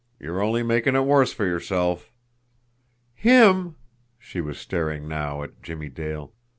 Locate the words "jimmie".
5.61-5.89